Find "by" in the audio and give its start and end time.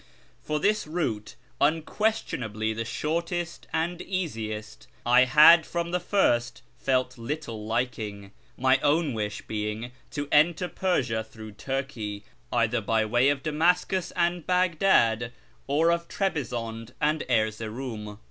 12.81-13.05